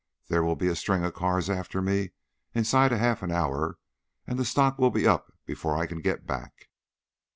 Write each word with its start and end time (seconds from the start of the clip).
There 0.29 0.41
will 0.43 0.55
be 0.55 0.67
a 0.67 0.75
string 0.75 1.03
of 1.03 1.13
cars 1.13 1.47
after 1.47 1.79
me 1.79 2.09
inside 2.55 2.91
of 2.91 2.97
half 2.97 3.21
an 3.21 3.29
hour, 3.31 3.77
and 4.25 4.39
the 4.39 4.45
stock 4.45 4.79
will 4.79 4.89
be 4.89 5.05
up 5.05 5.31
before 5.45 5.77
I 5.77 5.85
can 5.85 6.01
get 6.01 6.25
back." 6.25 6.69